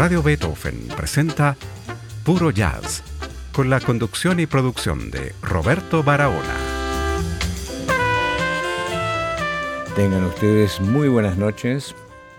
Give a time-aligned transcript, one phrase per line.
[0.00, 1.58] Radio Beethoven presenta
[2.24, 3.02] Puro Jazz,
[3.52, 6.56] con la conducción y producción de Roberto Barahona.
[9.94, 11.94] Tengan ustedes muy buenas noches,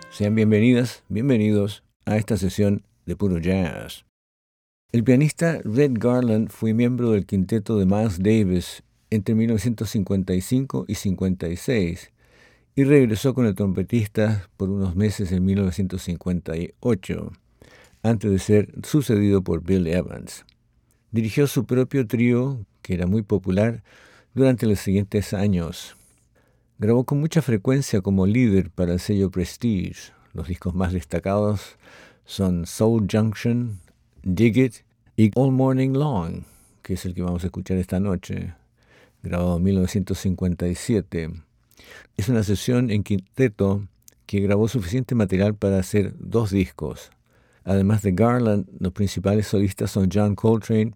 [0.10, 4.06] sean bienvenidas, bienvenidos a esta sesión de Puro Jazz.
[4.92, 8.82] El pianista Red Garland fue miembro del quinteto de Miles Davis
[9.12, 12.12] entre 1955 y 56
[12.76, 17.32] y regresó con el trompetista por unos meses en 1958,
[18.04, 20.46] antes de ser sucedido por Bill Evans.
[21.12, 23.84] Dirigió su propio trío, que era muy popular,
[24.34, 25.98] durante los siguientes años.
[26.80, 30.14] Grabó con mucha frecuencia como líder para el sello Prestige.
[30.34, 31.78] Los discos más destacados
[32.26, 33.80] son Soul Junction,
[34.24, 34.76] Dig It
[35.18, 36.44] y All Morning Long,
[36.82, 38.54] que es el que vamos a escuchar esta noche,
[39.22, 41.30] grabado en 1957.
[42.18, 43.86] Es una sesión en quinteto
[44.26, 47.12] que grabó suficiente material para hacer dos discos.
[47.64, 50.94] Además de Garland, los principales solistas son John Coltrane,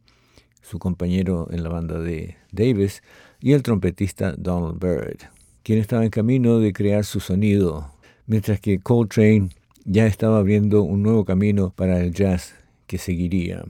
[0.61, 3.03] su compañero en la banda de Davis,
[3.39, 5.19] y el trompetista Donald Byrd,
[5.63, 7.91] quien estaba en camino de crear su sonido,
[8.25, 9.49] mientras que Coltrane
[9.83, 12.55] ya estaba abriendo un nuevo camino para el jazz
[12.88, 13.63] que seguiría.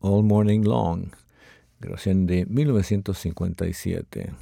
[0.00, 1.08] All Morning Long,
[1.80, 4.34] grabación de 1957.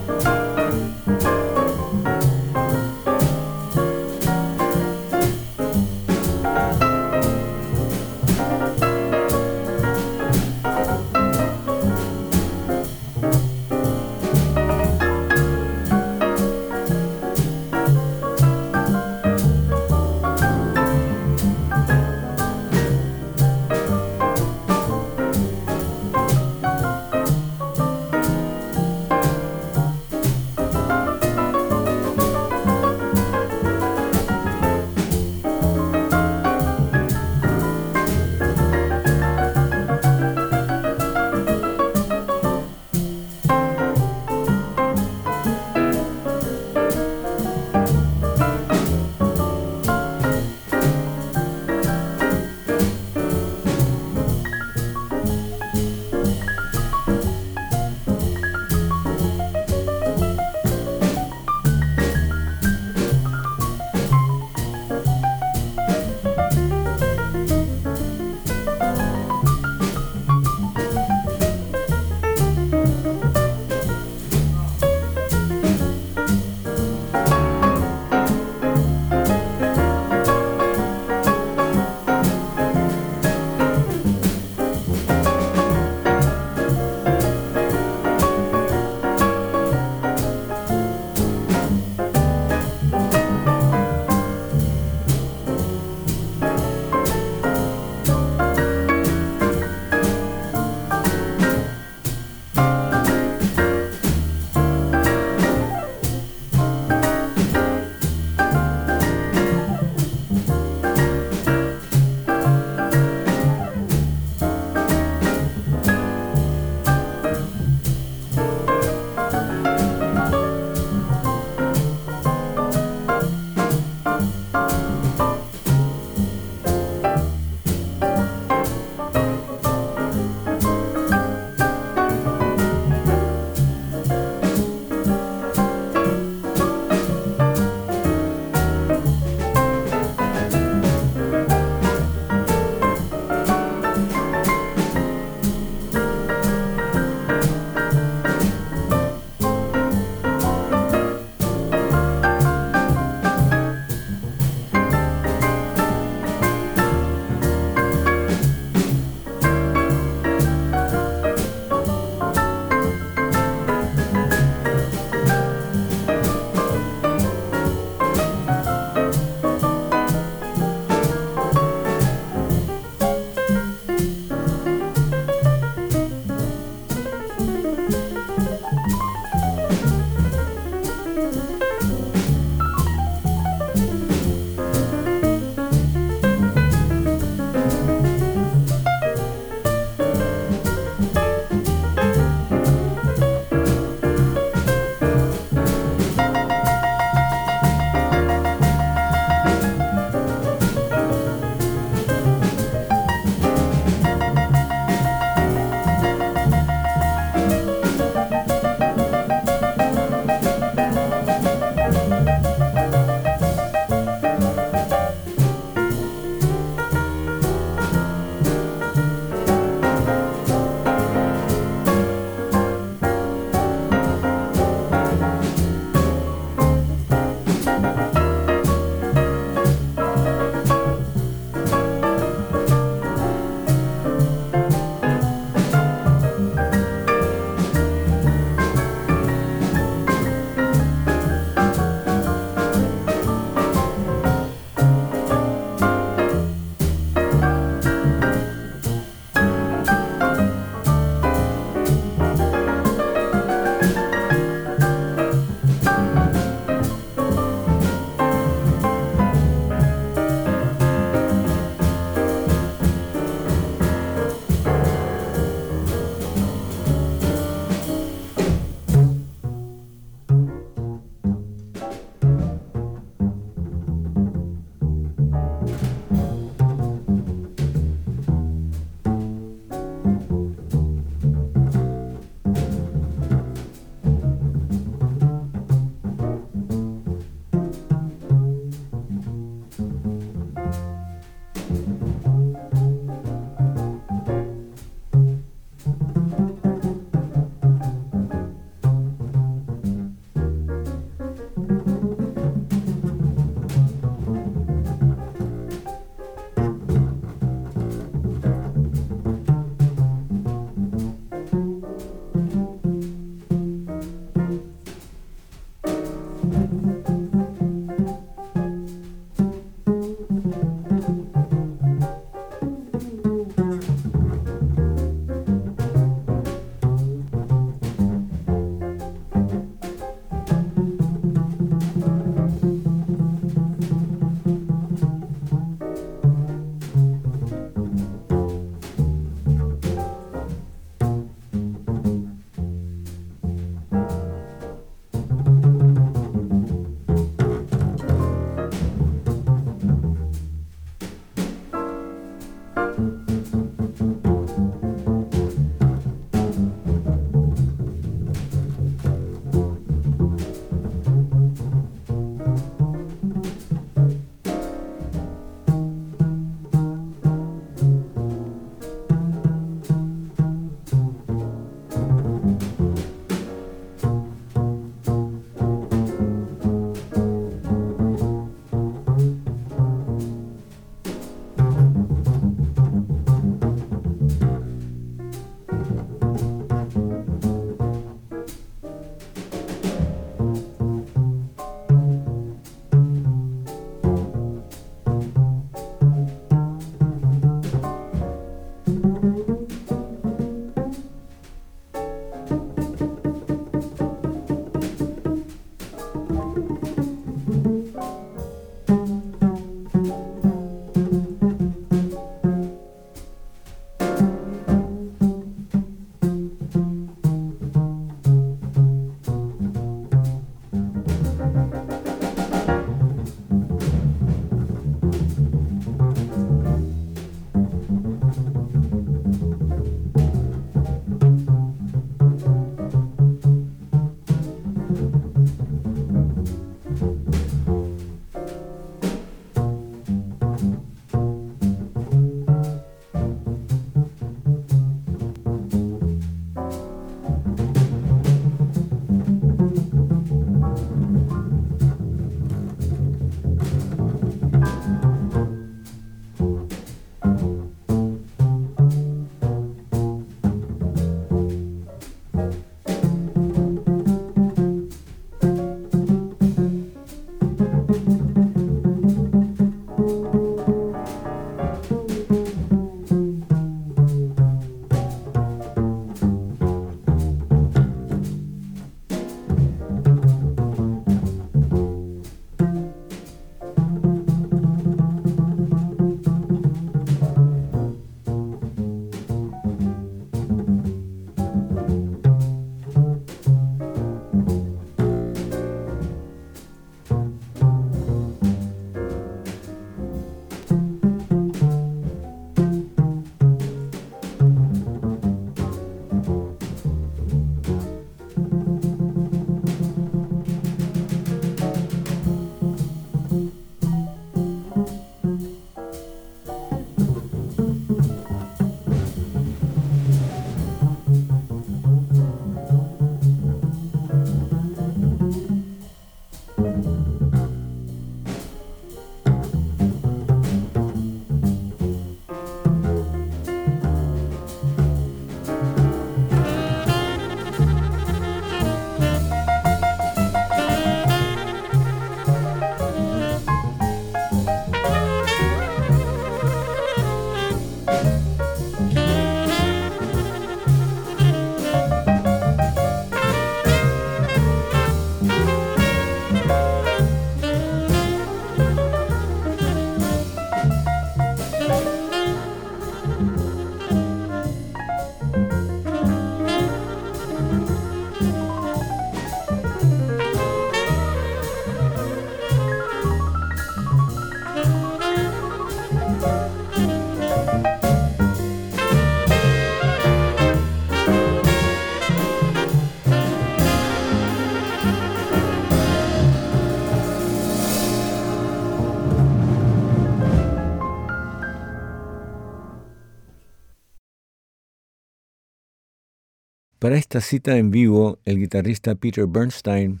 [596.90, 600.00] Para esta cita en vivo, el guitarrista Peter Bernstein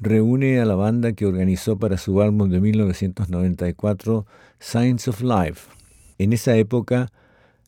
[0.00, 4.26] reúne a la banda que organizó para su álbum de 1994,
[4.58, 5.70] Signs of Life.
[6.18, 7.12] En esa época,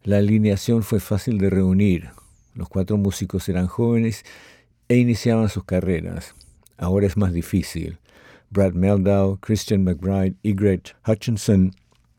[0.03, 2.11] la alineación fue fácil de reunir.
[2.55, 4.25] Los cuatro músicos eran jóvenes
[4.89, 6.35] e iniciaban sus carreras.
[6.77, 7.99] Ahora es más difícil.
[8.51, 11.71] Brad Meldau, Christian McBride y Greg Hutchinson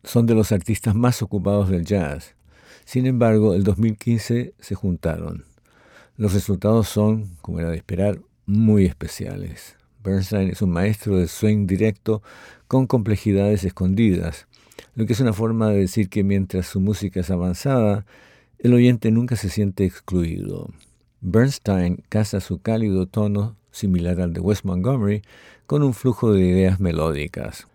[0.02, 2.34] son de los artistas más ocupados del jazz.
[2.86, 5.44] Sin embargo, el 2015 se juntaron.
[6.18, 9.76] Los resultados son, como era de esperar, muy especiales.
[10.02, 12.22] Bernstein es un maestro de swing directo
[12.66, 14.48] con complejidades escondidas,
[14.96, 18.04] lo que es una forma de decir que mientras su música es avanzada,
[18.58, 20.68] el oyente nunca se siente excluido.
[21.20, 25.22] Bernstein casa su cálido tono, similar al de Wes Montgomery,
[25.66, 27.68] con un flujo de ideas melódicas.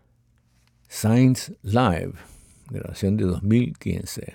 [0.90, 2.16] Science Live,
[2.70, 4.34] grabación de 2015.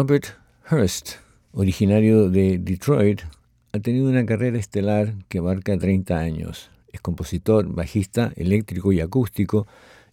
[0.00, 0.28] Robert
[0.70, 1.16] Hurst,
[1.52, 3.20] originario de Detroit,
[3.74, 6.70] ha tenido una carrera estelar que abarca 30 años.
[6.90, 9.66] Es compositor, bajista, eléctrico y acústico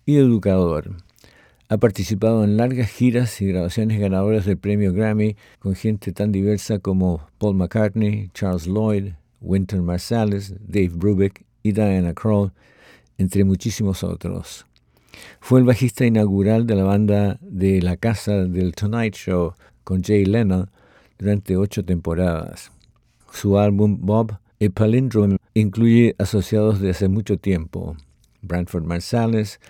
[0.06, 0.98] y educador.
[1.70, 6.80] Ha participado en largas giras y grabaciones ganadoras del premio Grammy con gente tan diversa
[6.80, 12.52] como Paul McCartney, Charles Lloyd, Wynton Marsalis, Dave Brubeck y Diana Krall,
[13.18, 14.66] entre muchísimos otros.
[15.40, 19.54] Fue el bajista inaugural de la banda de La Casa del Tonight Show
[19.88, 20.68] con Jay Leno
[21.18, 22.74] durante ocho temporadas.
[23.32, 27.96] Su álbum Bob, a Palindrome, incluye asociados de hace mucho tiempo.
[28.42, 29.62] Branford Marsalis,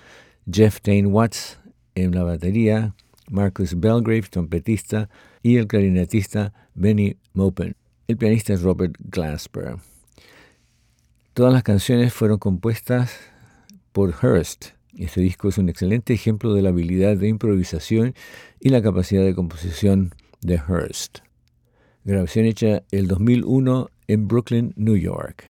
[0.51, 1.59] Jeff Dane Watts
[1.93, 2.95] en la batería,
[3.30, 5.07] Marcus Belgrave, trompetista,
[5.43, 7.76] y el clarinetista Benny Maupin.
[8.07, 9.76] El pianista es Robert Glasper.
[11.36, 13.15] Todas las canciones fueron compuestas
[13.91, 14.70] por Hurst,
[15.03, 18.13] este disco es un excelente ejemplo de la habilidad de improvisación
[18.59, 21.19] y la capacidad de composición de Hearst.
[22.03, 25.47] Grabación hecha el 2001 en Brooklyn, New York.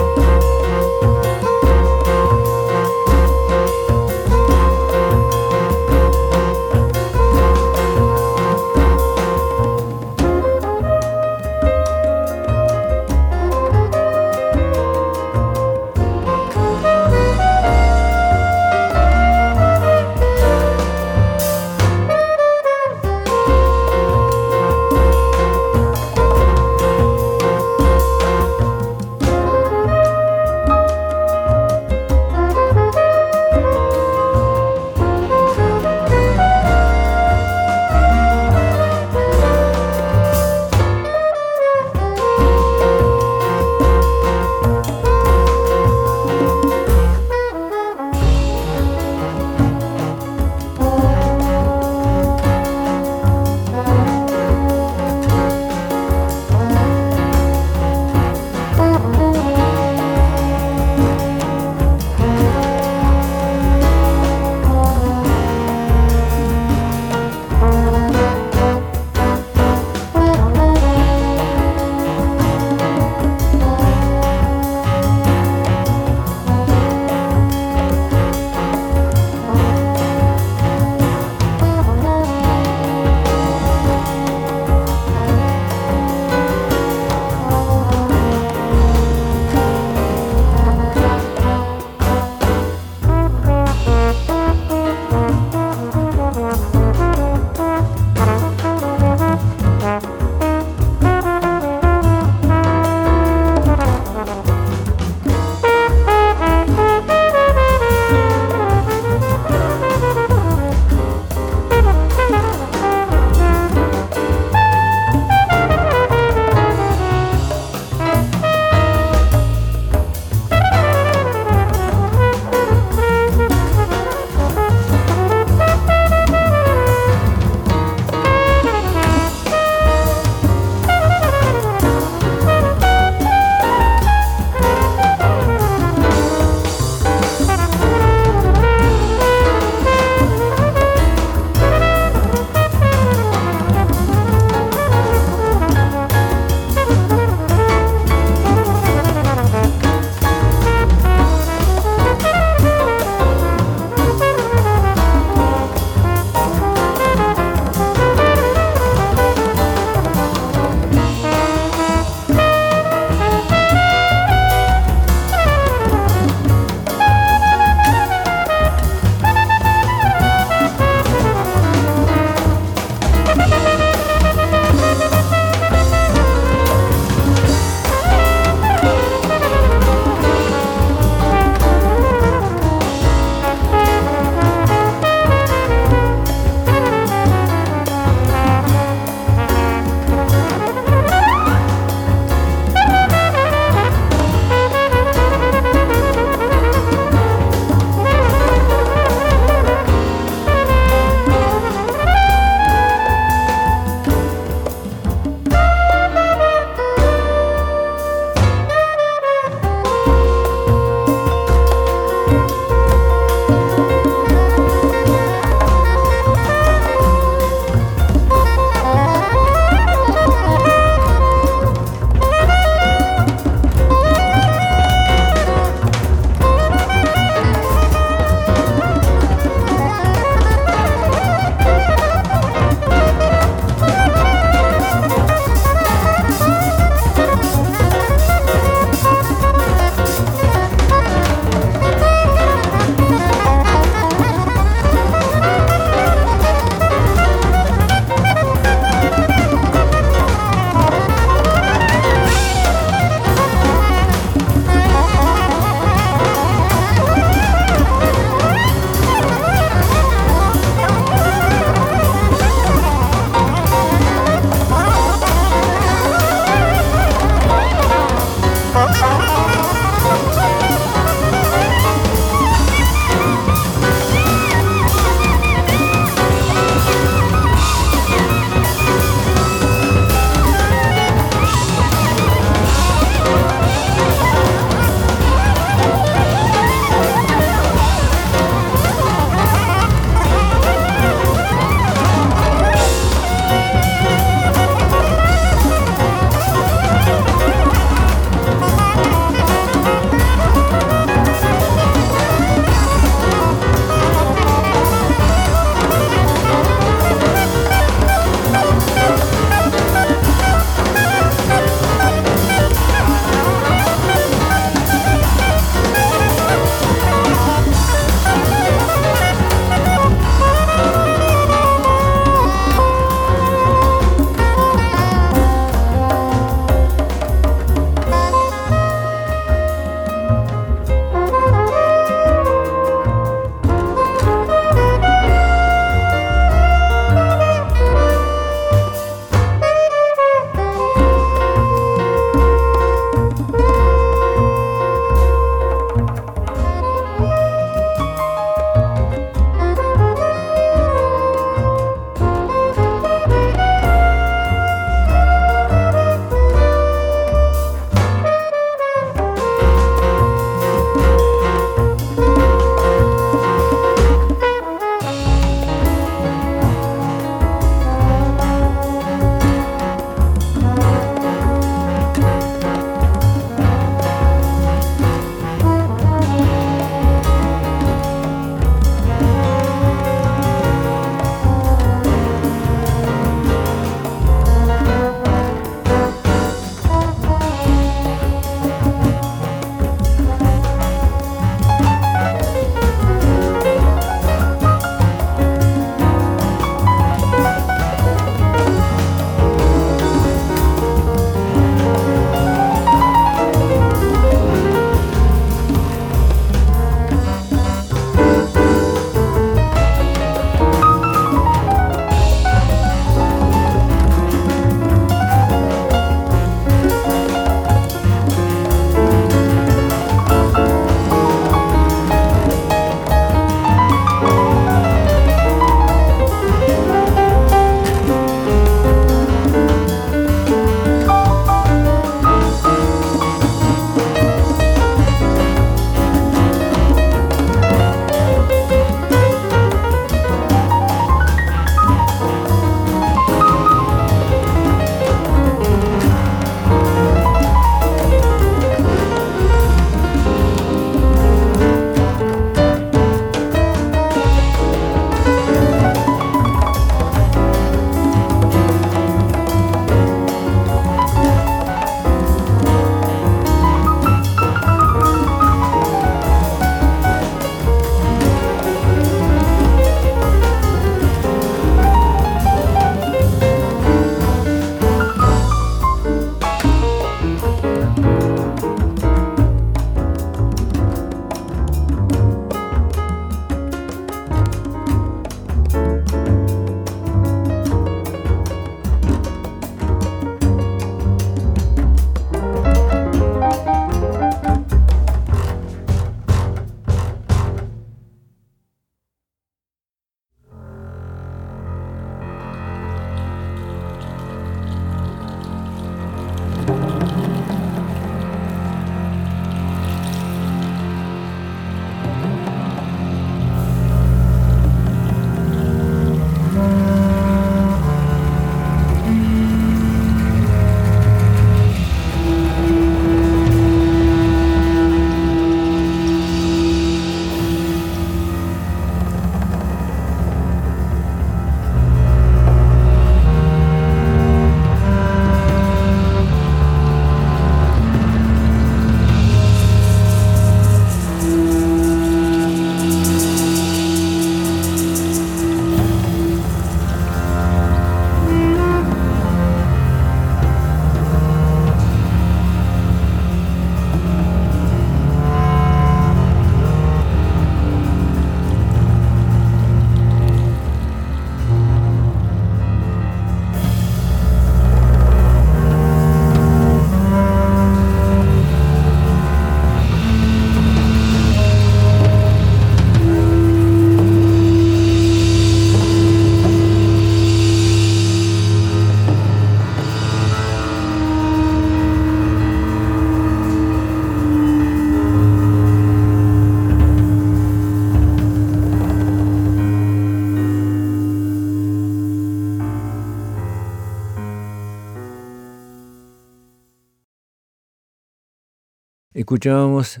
[599.36, 600.00] Escuchábamos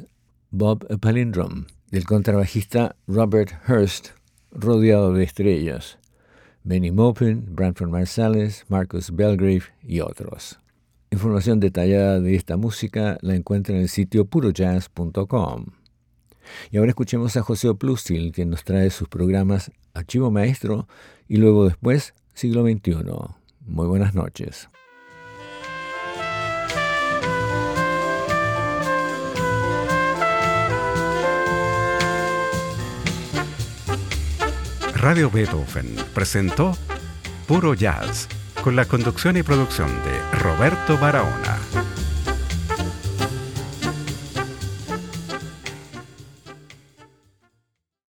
[0.50, 4.12] Bob Palindrome del contrabajista Robert Hurst,
[4.50, 5.98] rodeado de estrellas.
[6.64, 10.58] Benny Maupin, Branford Marsalis, Marcus Belgrave y otros.
[11.10, 15.66] Información detallada de esta música la encuentra en el sitio purojazz.com.
[16.70, 20.88] Y ahora escuchemos a José Plustil, quien nos trae sus programas Archivo Maestro
[21.28, 23.04] y luego después Siglo XXI.
[23.66, 24.70] Muy buenas noches.
[35.06, 36.76] Radio Beethoven presentó
[37.46, 38.26] Puro Jazz
[38.64, 41.58] con la conducción y producción de Roberto Barahona.